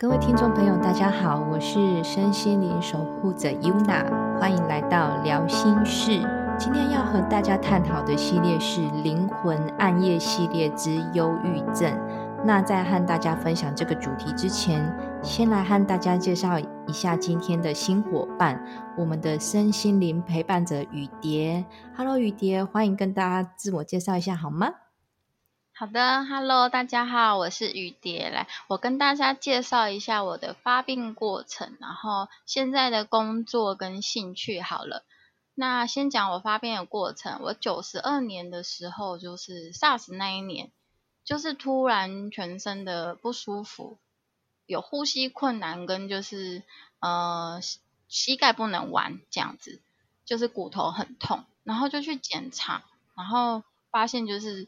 [0.00, 4.06] 各位听众朋友，大家好，我是身心灵守护者 Yuna，
[4.38, 6.20] 欢迎来到聊心事。
[6.56, 11.92] 今天要和大家探讨的系列是灵魂暗夜系列之忧郁症。
[12.44, 14.80] 那在和大家分享这个主题之前，
[15.20, 18.64] 先来和大家介绍一下今天的新伙伴，
[18.96, 21.64] 我们的身心灵陪伴者雨蝶。
[21.96, 24.68] Hello，雨蝶，欢迎跟大家自我介绍一下好吗？
[25.78, 35.04] 好的，Hello，大家好，我是雨蝶，来，我跟大家介绍一下我的发病过程，然后现在的工作跟兴趣好了。
[35.54, 40.72] 那先讲我发病的过程，我九十二年的时候，就是 SARS 那一年，
[41.24, 43.98] 就是突然全身的不舒服，
[44.66, 46.64] 有呼吸困难跟就是
[46.98, 47.60] 呃
[48.08, 49.80] 膝盖不能弯这样子，
[50.24, 52.82] 就是骨头很痛，然后就去检查，
[53.14, 54.66] 然后发现就是。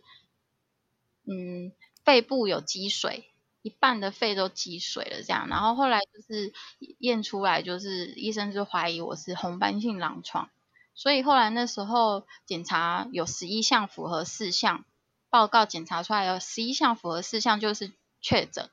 [1.32, 1.70] 嗯，
[2.04, 3.30] 肺部有积水，
[3.62, 5.46] 一半的肺都积水了，这样。
[5.48, 6.52] 然后后来就是
[6.98, 10.50] 验出来，就是医生就怀疑我是红斑性狼疮，
[10.92, 14.84] 所以后来那时候检查有十一项符合四项，
[15.28, 18.68] 报告检查出来有十一项符合四项，就是确诊，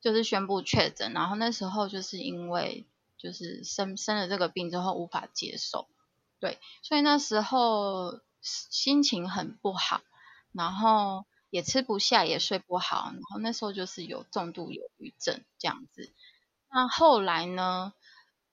[0.00, 1.12] 就是宣布确诊。
[1.12, 2.84] 然后那时候就是因为
[3.16, 5.86] 就是生生了这个病之后无法接受，
[6.40, 10.00] 对，所以那时候心情很不好，
[10.50, 11.24] 然后。
[11.54, 16.12] 也吃不下，也睡不好，然后那时候就是有重度忧郁症这样子。
[16.68, 17.92] 那后来呢，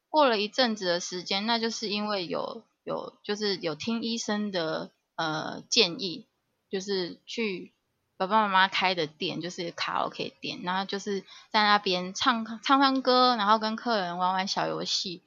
[0.07, 6.27] 过了一阵子的时间，那就是因为有有就是有听医生的呃建议，
[6.69, 7.73] 就是去
[8.17, 15.23] 爸爸妈妈开的店，就是卡拉 OK 店，然后就是在那边唱唱唱歌，然后跟客人玩玩小游戏。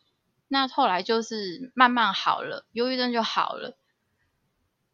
[0.47, 3.77] 那后来就是慢慢好了，忧郁症就好了。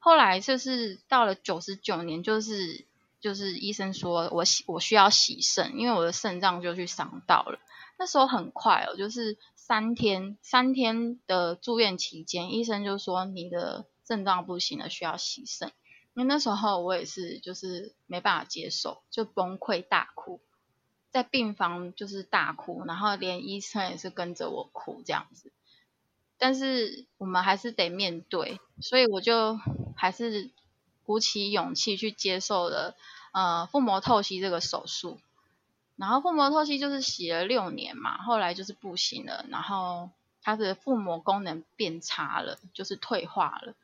[0.00, 2.86] 后来就是到了九十九年，就是
[3.20, 7.60] 就是医生说我我需要洗肾，因为我的肾脏就去伤到了。
[7.98, 15.70] 那时候很快哦，就是三天三天的住院期间，医生就说你的肾脏不行了，需要洗肾。
[16.14, 20.40] 因为那时候我也是就是没办法接受，就崩溃大哭，
[21.10, 25.52] 在病房就是大哭，然后连医生也是跟着我哭这样子。
[26.38, 29.60] 但是我们还是得面对，所以我就
[30.00, 30.50] 还是
[31.04, 32.96] 鼓起勇气去接受了
[33.32, 35.20] 呃腹膜透析这个手术。
[35.96, 40.10] 然后腹膜透析就是洗了六年嘛，后来就是不行了，然后
[40.42, 43.74] 它的腹膜功能变差了，就是退化了，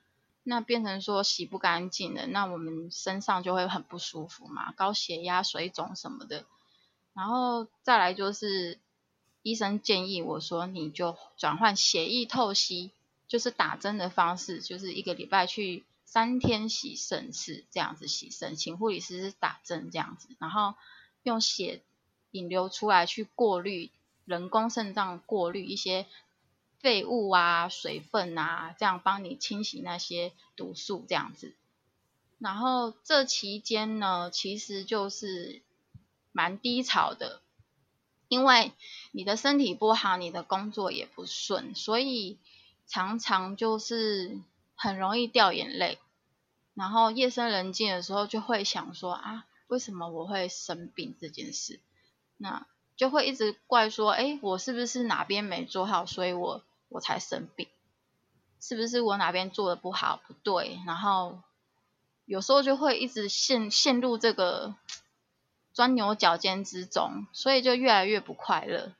[0.43, 6.45] 那变成说洗不干净了，那我们身上就会很不舒服嘛，高血压、水肿什么的。
[7.15, 8.79] 然后再来就是。
[9.43, 12.91] 医生建议我说，你就转换血液透析，
[13.29, 20.75] 就是打针的方式，就是一个礼拜去三天洗肾是这样子洗肾，请护理师打针这样子，然后
[21.23, 21.83] 用血
[22.31, 23.91] 引流出来去过滤，
[24.25, 26.07] 人工肾脏过滤一些
[26.81, 31.55] 废物啊、水分啊，这样帮你清洗那些毒素这样子。
[32.39, 35.61] 然后这期间呢，其实就是
[36.33, 37.43] 蛮低潮的。
[38.29, 38.73] 因为
[39.13, 42.39] 你的身体不好，你的工作也不顺，所以
[42.87, 44.41] 常常就是
[44.77, 45.99] 很容易掉眼泪。
[46.75, 51.81] 然后夜深人静的时候，就会想说啊，为什么我会生病这件事？
[52.37, 52.67] 那
[52.97, 57.67] 就会一直怪说，哎，我是不是哪边没做好，所以我我才生病？
[58.61, 60.79] 是不是我哪边做的不好不对？
[60.87, 61.41] 然后
[62.25, 64.75] 有时候就会一直陷陷入这个。
[65.73, 68.95] 钻牛角尖之中，所以就越来越不快乐。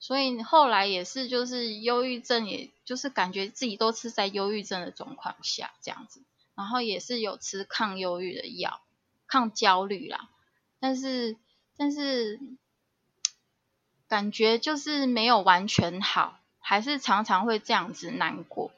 [0.00, 6.22] 所以后来也是，就是忧郁症，也就是感觉自己都是在忧郁症的状况下这样子。
[6.54, 8.80] 然后也是有吃抗忧郁的药，
[9.26, 10.28] 抗焦虑啦。
[10.80, 11.36] 但是
[11.76, 12.40] 但是
[14.08, 18.72] 感觉就是没有完全好，还是常常会这样子难过。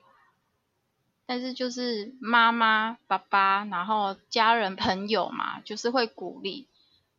[1.26, 6.66] 但是就是妈妈、爸爸，然后家人、朋友嘛，就是会鼓励。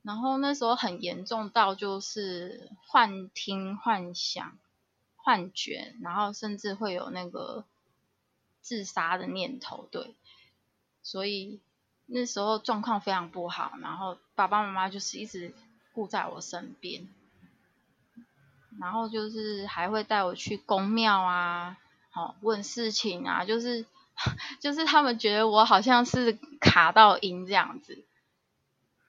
[0.04, 4.58] 然后那时候很严重到就是幻听、幻想、
[5.16, 7.66] 幻觉，然后甚至会有那个
[8.62, 10.16] 自杀的念头，对。
[11.04, 11.60] 所以
[12.06, 15.54] 那时候状况非常不好，然后爸爸妈妈就是一直
[15.94, 17.08] 顾在我身边，
[18.80, 21.78] 然后就是还会带我去公庙啊，
[22.10, 23.86] 好问事情啊，就是
[24.60, 28.04] 就是他们觉得我好像是卡到音这样子。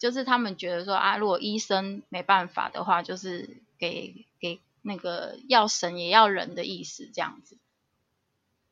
[0.03, 7.57] 就是他们觉得说啊，如果医生没办法的话，就是给给那个要神也要人的意思这样子。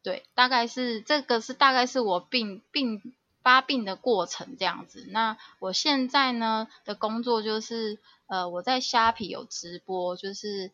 [0.03, 5.07] 对，大概是这个是大概是我病病发病的过程这样子。
[5.11, 10.73] 那我现在呢的工作就是呃，我在虾皮有直播，就是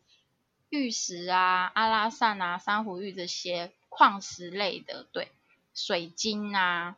[0.69, 5.31] 玉石啊、阿拉善啊、珊瑚玉这些矿石类的，对，
[5.75, 6.97] 水晶啊，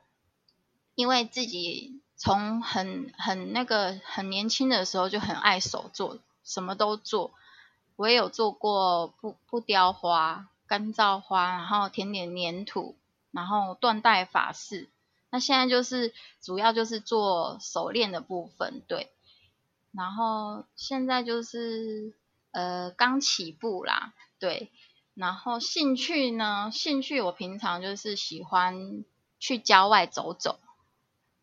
[0.96, 7.32] 因为自己从很很那个很年轻的时候就很爱手做，什么都做。
[7.96, 12.96] 我也有做过不不雕花、干燥花，然后填点粘土，
[13.32, 14.90] 然后缎带法式。
[15.30, 19.12] 那现在就是主要就是做手链的部分，对。
[19.92, 22.14] 然后现在就是
[22.52, 24.72] 呃刚起步啦，对。
[25.14, 29.04] 然后兴趣呢，兴趣我平常就是喜欢
[29.40, 30.60] 去郊外走走，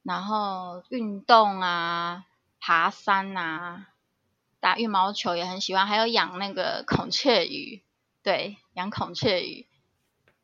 [0.06, 2.24] 然后运动啊，
[2.60, 3.88] 爬山啊。
[4.58, 7.82] 打羽毛球也很喜欢，还有养那个孔雀鱼，
[8.24, 9.66] 对，养孔雀鱼，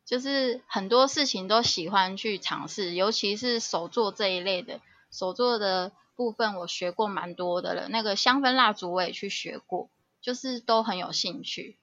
[0.04, 4.80] 就是很多事情都喜欢去尝试，尤其是手作这一类的，
[5.10, 7.88] 手作的部分我学过蛮多的了。
[7.88, 9.88] 那个香氛蜡烛我也去学过，
[10.20, 11.76] 就是都很有兴趣，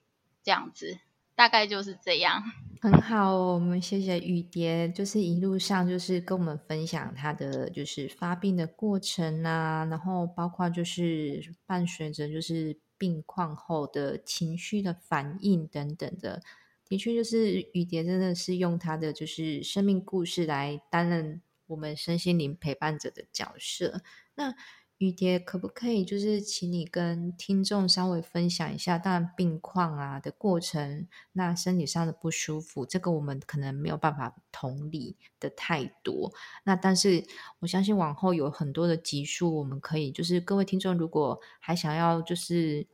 [0.43, 0.99] 这样子，
[1.35, 2.43] 大概就是这样。
[2.81, 16.41] 很好，我们谢谢雨蝶，就是一路上就是跟我们分享他的就是发病的过程啊，然后包括就是伴随着就是病况后的情绪的反应等等的，
[16.87, 24.01] 的确就是雨蝶真的是用他的就是生命故事来担任我们身心灵陪伴者的角色，
[24.35, 24.55] 那。
[24.99, 36.33] 雨蝶，可不可以就是请你跟听众稍微分享一下，当然病况啊的过程，那身体上的不舒服，这个我们可能没有办法同理的太多。
[36.65, 37.23] 那但是
[37.59, 42.85] 我相信往后有很多的集数，我们可以就是各位听众如果还想要就是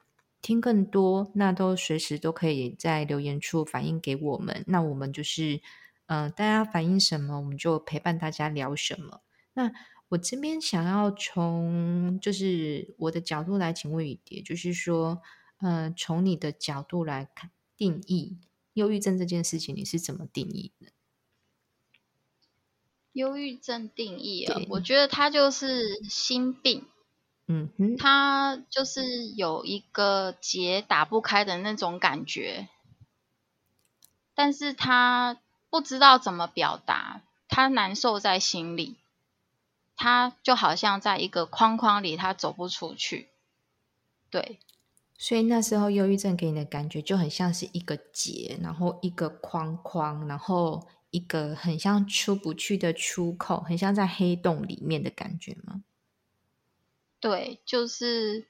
[0.43, 4.63] 听更多，那都随时都可以在留言处反映给我们。
[4.67, 5.59] 那我们就是
[6.05, 9.21] 嗯，大家反映什么，我们就陪伴大家聊什么。
[9.55, 9.71] 那。
[10.09, 15.21] 我这边想要从就是我的角度来请问雨蝶，就是说，
[15.57, 18.37] 呃，从你的角度来看定义
[18.73, 20.91] 忧郁症这件事情，你是怎么定义的？
[23.13, 26.85] 忧郁症定义啊，我觉得它就是心病，
[27.47, 32.69] 嗯哼，它就是有一个结打不开的那种感觉，
[34.35, 38.97] 但是他不知道怎么表达，他难受在心里。
[39.95, 43.29] 他就好像在一个框框里，他走不出去。
[44.29, 44.59] 对，
[45.17, 55.83] 所以那时候忧郁症给你的感觉就很像是一个结，然后一个框框，然后一个很像出不去的出口，很像在黑洞里面的感觉吗？
[57.21, 58.47] 对，就是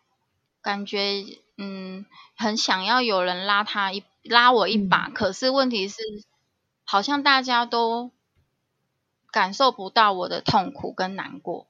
[0.62, 1.24] 感觉
[1.58, 2.06] 嗯，
[2.36, 6.02] 很想要有人拉他一拉我一把，可是问题是，
[6.84, 8.12] 好像大家都。
[9.36, 11.68] 感受不到我的痛苦跟难过，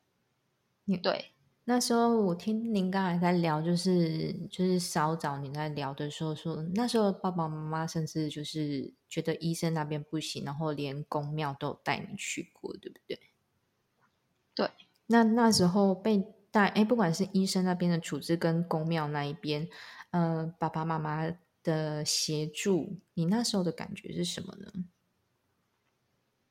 [1.01, 1.31] 对。
[1.63, 13.19] 那时候我听您刚才在聊，就是就是稍早你在聊的时候说，那时候爸爸妈妈甚至就是觉得医生那边不行，然后连公庙都有带你去过，对不对？
[14.53, 14.69] 对。
[15.07, 19.67] 那那时候被带，哎，不管是医生那边的处置跟公庙那一边，
[20.11, 21.33] 呃，爸爸妈妈
[21.63, 24.71] 的协助，你那时候的感觉是什么呢？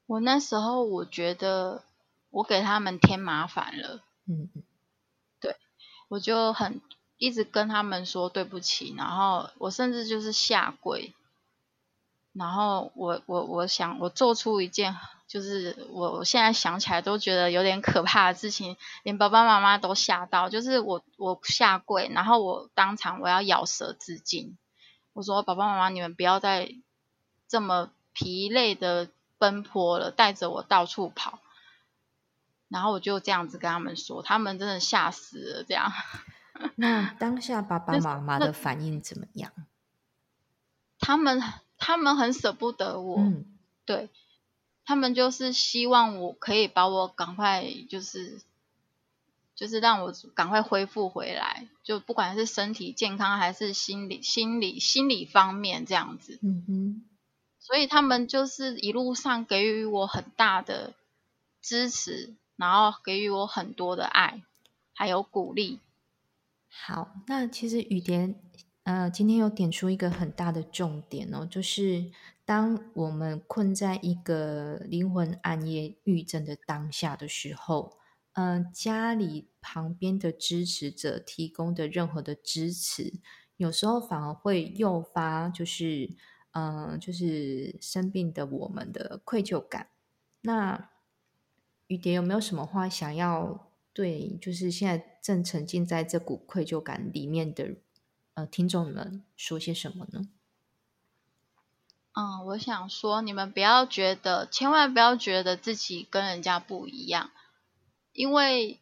[0.07, 1.83] 我那时候我觉得
[2.31, 4.63] 我给他们添麻烦了，嗯嗯，
[5.41, 5.57] 对，
[6.09, 6.83] 我就很
[7.17, 11.15] 一直跟他们说对不起，然后我甚至就是下跪，
[12.35, 14.95] 然后我我我想我做出一件
[15.27, 24.59] 就是我我现在想起来都觉得有点可怕的事情，连爸爸妈妈都吓到，就是我我下跪，然后我当场我要咬舌自尽，
[25.15, 26.75] 我说爸爸妈妈你们不要再
[27.49, 29.09] 这么疲累的。
[29.39, 31.41] 奔波了，带着我到处跑，
[32.69, 35.65] 然后我就这样子跟他们说，他们真的吓死了。
[35.65, 35.93] 这样，
[36.77, 39.53] 那当下爸爸妈妈的反应怎么样？
[40.99, 41.43] 他们
[41.77, 43.19] 他们很舍不得我，
[43.85, 44.09] 对，
[44.85, 48.41] 他们就是希望我可以把我赶快，就是
[49.55, 56.39] 就是让我赶快恢复回来，就不管是身体健康还是心理心理心理方面这样子。
[56.43, 57.05] 嗯哼。
[57.67, 60.93] 所以他们就是一路上给予我很大的
[61.63, 64.43] 支持，然后给予我很多的爱，
[64.93, 65.81] 还有鼓励。
[66.69, 68.35] 好，那其实雨蝶，
[68.83, 72.13] 呃，今天有点出一个很大的重点哦，就是
[72.45, 77.97] 当我们困在一个灵魂暗夜郁症的当下的时候，
[78.35, 83.15] 嗯，家里旁边的支持者提供的任何的支持，
[83.57, 86.11] 有时候反而会诱发，就是。
[86.55, 89.89] 嗯，就是生病的我们的愧疚感。
[90.41, 90.89] 那
[91.89, 97.77] 雨蝶有没有什么话想要对，就是现在正沉浸在这股愧疚感里面的
[98.35, 100.29] 呃听众们说些什么呢？
[102.13, 107.31] 嗯，我想说，你们不要觉得，千万不要觉得自己跟人家不一样，
[108.13, 108.79] 因为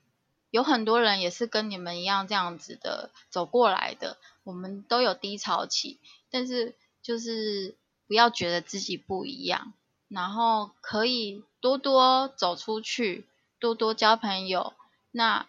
[0.50, 4.18] 有很多人也是跟你们一样这样子的走过来的。
[4.44, 5.98] 我们都有低潮期，
[6.30, 7.74] 但是就是
[8.06, 9.72] 不要觉得自己不一样，
[10.08, 13.26] 然后可以多多走出去，
[13.58, 14.72] 多多交朋友。
[15.10, 15.46] 那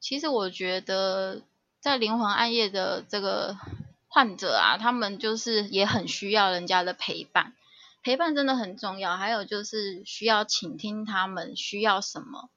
[0.00, 1.42] 其实我觉得，
[1.80, 3.58] 在灵魂暗夜的这个。
[4.06, 7.52] 患者啊，他们就是也很需要人家的陪伴，
[8.00, 9.16] 陪伴真的很重要。
[9.16, 12.48] 还有就是需要倾听他们需要什么。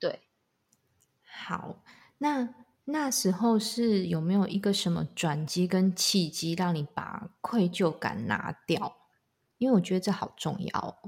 [0.00, 0.20] 对，
[1.46, 1.76] 好，
[2.18, 2.52] 那
[2.84, 8.96] 那时候是有没有一个什么转机跟契机，让你把愧疚感拿掉？
[9.58, 10.98] 因为我觉得这好重要。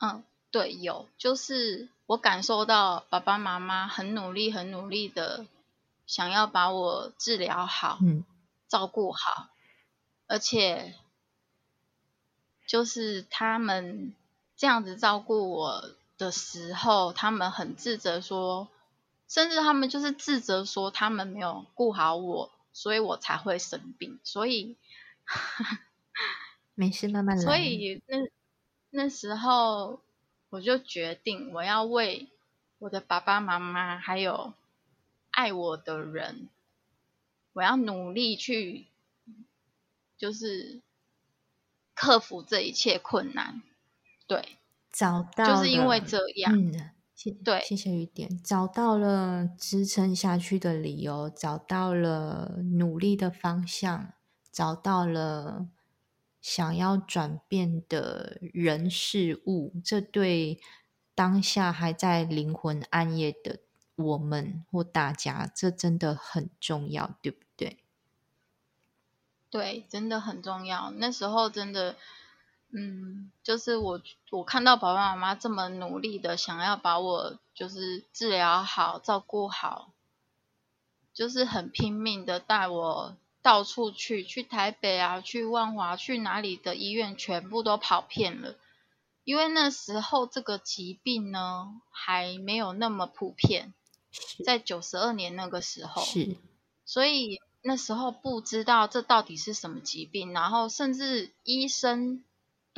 [0.00, 5.46] 嗯，对，有，就是我感受到爸爸妈妈很努力、很努力的。
[6.06, 8.24] 想要把我治疗好，嗯，
[8.66, 9.48] 照顾好，
[10.26, 10.94] 而且
[12.66, 14.14] 就是他们
[14.56, 18.68] 这样子照顾我的时候，他们很自责，说，
[19.28, 24.18] 甚至他们就是自责说他们没有顾好我，所以我才会生病。
[24.24, 24.76] 所以
[26.74, 27.42] 没事，慢慢来。
[27.42, 28.16] 所以那
[28.90, 30.00] 那时候
[30.48, 32.28] 我就决定，我要为
[32.78, 34.54] 我的爸爸妈妈还有。
[35.30, 36.48] 爱我的人，
[37.52, 38.88] 我要努力去，
[40.16, 40.80] 就是
[41.94, 43.62] 克服这一切困难。
[44.26, 44.58] 对，
[44.90, 46.52] 找到就是因为这样。
[46.52, 54.12] 嗯，谢对，谢谢雨点，找到了支撑下去的理由，找到了努力的方向，
[54.52, 55.66] 找到了
[56.40, 59.72] 想要转变的人事物。
[59.84, 60.60] 这对
[61.16, 63.58] 当下还在灵魂暗夜的。
[63.96, 67.82] 我们或大家，这真的很重要，对不对？
[69.50, 70.92] 对，真的很重要。
[70.92, 71.96] 那时候真的，
[72.70, 79.92] 嗯，就是我我看到爸爸妈妈这么努力的想要把我就是治疗好、照顾好，
[81.14, 88.56] 就是很拼命的带我到处去，去台北啊，去万华，去哪里的医院全部都跑遍了。
[89.24, 93.74] 因为那时候这个疾病呢还没有那么普遍。
[94.42, 96.36] 在九十二年那个时候，是，
[96.86, 102.24] 所以那时候不知道这到底是什么疾病，然后甚至医生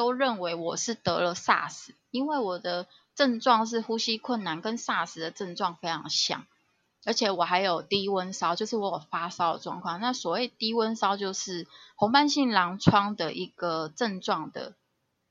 [0.00, 6.47] 都认为我是得了 SARS，因为我的症状是呼吸困难，跟 SARS 的症状非常像，
[7.04, 10.00] 而且我还有低温烧，就是我有发烧的状况。
[10.00, 11.66] 那所谓低温烧，就是
[11.97, 14.75] 红斑性狼疮的一个症状的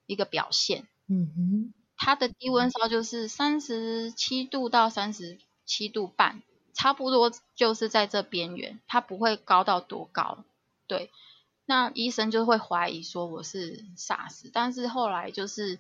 [0.06, 0.88] 一个表现。
[1.08, 5.40] 嗯哼，它的低温烧就是三十七度到三十。
[5.72, 6.42] 七度半，
[6.74, 10.44] 差不多就是在这边缘，它不会高到多高。
[10.88, 11.12] 对，
[11.70, 15.78] 那医生就会怀疑说我是 SARS，但是后来就是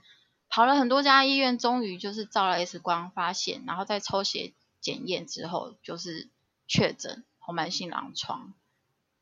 [0.47, 6.29] 跑了很多家医院，终于就是照了 X 光发现，然后再抽血检验之后，就是
[6.67, 8.53] 确诊红斑性狼疮。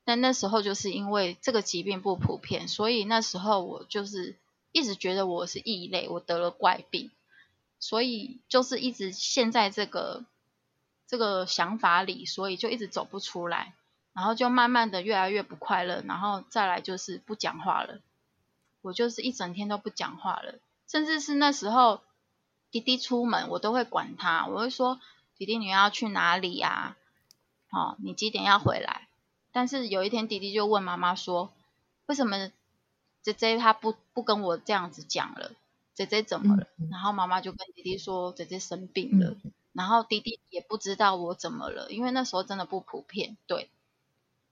[0.04, 4.36] 但那时候就是因为这个疾病不普遍，所以那时候我就是
[4.74, 7.12] 一直觉得我是异类，我得了怪病，
[7.80, 10.26] 所以就是一直现在这个。
[11.10, 13.74] 这个想法里，所以就一直走不出来，
[14.18, 18.00] 然后就慢慢的越来越不快乐，然后再来就是不讲话了。
[18.82, 20.56] 我就是一整天都不讲话了，
[20.88, 22.02] 甚至是那时候
[22.72, 25.00] 弟弟出门，我都会管他，我会说
[25.38, 26.98] 弟弟你要去哪里呀？
[27.70, 29.08] 哦，你几点要回来？
[29.52, 31.54] 但是有一天弟弟就问妈妈说，
[32.08, 32.50] 为什么
[33.22, 35.52] 姐姐她不不跟我这样子讲了？
[35.94, 36.66] 姐姐怎么了？
[36.90, 39.36] 然后妈妈就跟弟弟说，姐姐生病了。
[39.74, 43.70] 然后弟弟也不知道我怎么了，因为那时候真的不普遍，对，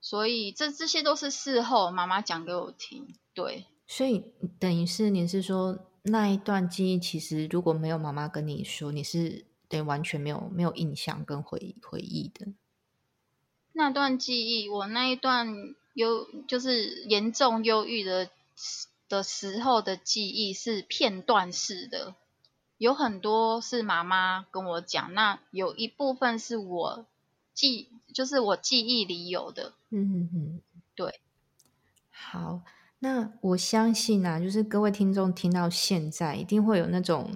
[0.08, 3.66] 所以这这些都是事后妈妈讲给我听，对。
[3.88, 4.22] 所以
[4.60, 12.46] 等于是你是说那一段记忆，其实如果没有妈妈跟你说，你是等于完全没有没有印象跟回回忆的。
[13.72, 18.30] 那段记忆，我那一段忧就是严重忧郁的
[19.08, 22.14] 的时候的记忆是片段式的。
[22.78, 27.06] 有很多是妈妈跟我讲，那有一部分是我
[27.56, 29.72] 记，就是我记忆里有的。
[29.90, 30.60] 嗯嗯嗯，
[30.94, 31.20] 对。
[32.10, 32.62] 好，
[32.98, 37.30] 那我相信啊，就是各位听众听到现在，一定会有那种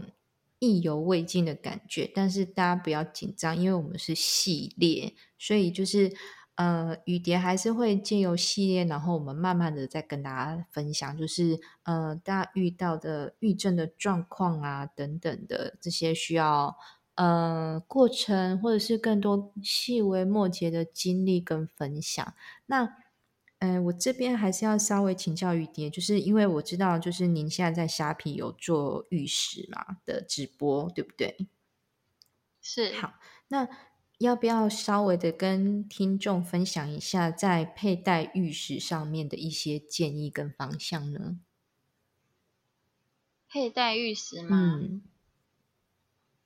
[0.59, 2.11] 意犹未尽的感觉。
[2.15, 6.13] 但是大家不要紧张，因为我们是系列，所以就是
[6.57, 16.77] 呃，雨蝶还是会借由系列，然后我们慢慢的再跟大家分享，就是呃，大家遇到的遇症的状况啊，等等的这些需要
[17.21, 22.35] 呃过程，或者是更多细微末节的经历跟分享。
[22.67, 22.97] 那
[23.59, 31.47] 呃，我这边还是要稍微请教雨蝶，就是因为我知道，就是您现在在虾皮有做玉石嘛的直播，对不对？
[32.63, 32.93] 是。
[32.95, 33.15] 好，
[33.49, 33.69] 那。
[34.21, 41.39] 要不要稍微的跟听众分享一下在佩戴玉石上面的一些建议跟方向呢？
[43.49, 44.79] 佩戴玉石吗？
[44.79, 45.03] 嗯。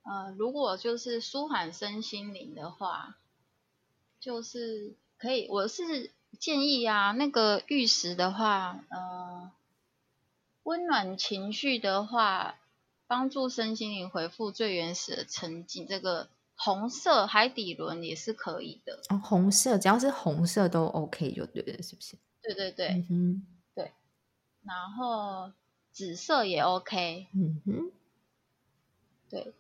[0.05, 3.17] 呃，如果就是舒缓身心灵的话，
[4.21, 5.49] 就是可以。
[5.49, 9.51] 我是建议啊，那个玉石的话，呃，
[10.63, 12.61] 温暖情绪的话，
[13.07, 15.87] 帮助身心灵回复最原始的沉静。
[15.87, 16.29] 这个。
[16.57, 22.17] 红色海底轮也是可以的哦，红色只要是红色都 OK 就对了，是不是？
[22.41, 23.45] 对对对，嗯
[23.75, 23.91] 对。
[24.63, 25.53] 然后
[25.91, 27.91] 紫色也 OK，嗯哼，
[29.29, 29.53] 对。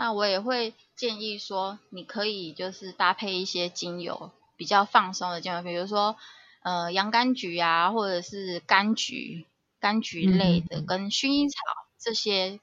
[0.00, 6.16] 那我也会建议说，你可以就是搭配一些精油，比较放松的精油，比如说
[6.62, 9.44] 呃洋甘菊啊，或者是柑橘、
[9.78, 11.58] 柑橘类的，跟薰衣草
[11.98, 12.60] 这些，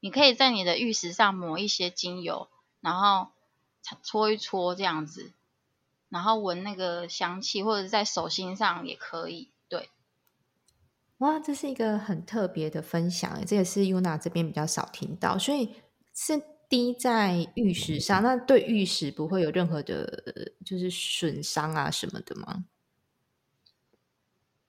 [0.00, 2.48] 你可以在你的玉石上抹一些精油。
[2.80, 3.28] 然后
[4.02, 5.34] 搓一搓这样子，
[6.08, 9.50] 然后闻那个香气，或者在手心上也可以。
[9.68, 9.90] 对，
[11.18, 15.74] 哇，这是一个很特别的分享，这也是 Yuna 这边比较少听到，所以
[16.14, 22.64] 是滴在玉石上，那对玉石不会有任何的，就是损伤啊什么的吗？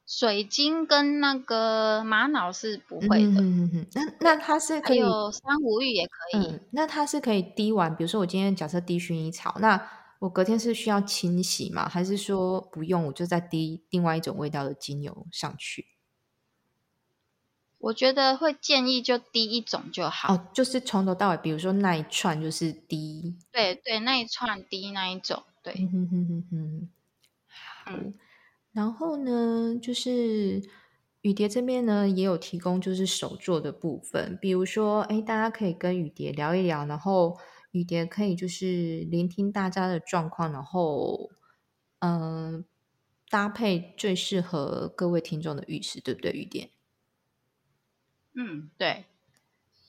[0.08, 6.60] 水晶跟那个玛瑙是不会的嗯嗯，那那它是可以，有珊瑚玉也可以。
[6.72, 9.90] 那它是可以滴完，比如说我今天假设滴薰衣草，那
[10.20, 11.88] 我隔天是需要清洗吗？
[11.88, 15.86] 还是说不用，我就再滴另外一种味道的精油上去？
[17.82, 26.90] 我觉得会建议就滴一种就好，哦，就是从头到尾，比如说那一串就是滴，对对，那一串滴那一种，对，嗯哼哼哼哼，
[27.48, 27.92] 好。
[28.72, 30.62] 然后呢，就是
[31.22, 37.38] 雨蝶这边呢也有提供，就是手作的部分，比如说，哎，大家可以跟雨蝶聊一聊，然后
[37.72, 41.32] 雨蝶可以就是聆听大家的状况，然后
[42.00, 42.64] 嗯，
[43.30, 46.70] 搭配最适合各位听众的玉石，对不对，雨蝶？
[48.34, 49.06] 嗯，对，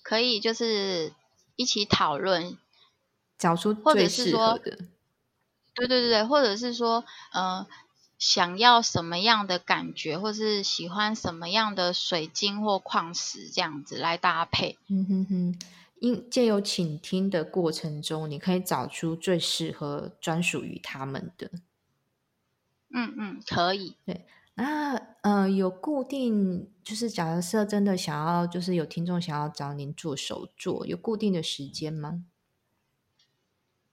[0.02, 1.12] 可以就是
[1.56, 2.58] 一起讨论，
[3.38, 4.78] 找出最适合的，
[5.74, 7.66] 对对对对，或者是说，呃。
[8.18, 14.78] 想要什么样的感觉，或是喜欢什么样的水晶或矿石，这样子来搭配。
[14.86, 15.58] 嗯哼哼，
[15.98, 21.50] 因借由倾听的过程中，你可以找出最适合、专属于他们的。
[22.94, 23.96] 嗯嗯，可以。
[24.06, 24.24] 对，
[24.54, 32.24] 那呃，有固定，就是假设真的想要，就是有听众想要找您做手作，有固定的时间吗？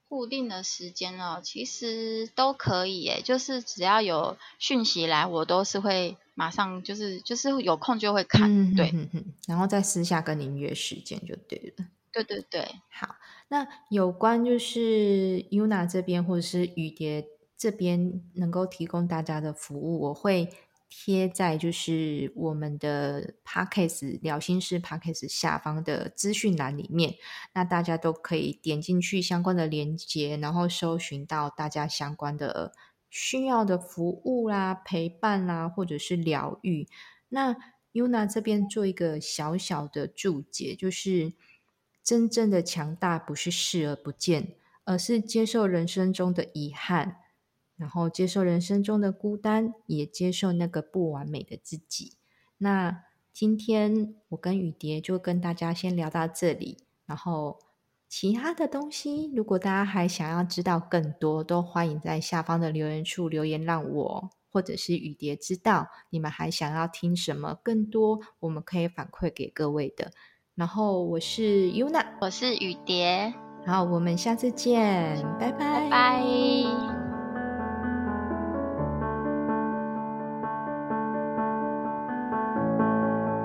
[0.08, 8.92] 固定的时间哦，其实都可以诶，就是只要有讯息来，我都是会马上就是就是有空就会看，对，
[9.46, 11.86] 然后再私下跟您约时间就对了。
[12.12, 13.14] 对对对，好，
[13.46, 17.24] 那有关就是 Yuna 这边或者是雨蝶
[17.60, 20.48] 这边能够提供大家的服务，我会。
[20.92, 27.14] 贴在就是我们的 Podcast 聊心事 Podcast 下方的资讯栏里面，
[27.54, 32.72] 那大家都可以点进去相关的链接，然后搜寻到大家相关的
[33.08, 36.88] 需要的服务啦、陪伴啦，或者是疗愈。
[37.28, 37.56] 那
[37.92, 41.34] Yuna 这边做一个小小的注解，就是
[42.02, 47.19] 真正的强大不是视而不见，而是接受人生中的遗憾。
[47.80, 52.18] 然后接受人生中的孤单，也接受那个不完美的自己。
[52.58, 56.84] 那今天我跟雨蝶就跟大家先聊到这里。
[57.06, 57.58] 然后
[58.06, 70.12] 其他的东西，如果大家还想要知道更多，都欢迎在下方的留言处留言，让我或者是雨蝶知道你们还想要听什么更多，我们可以反馈给各位的。
[70.54, 73.32] 然后我是 Yuna，我是雨蝶。
[73.64, 76.99] 好，我们下次见，拜拜拜。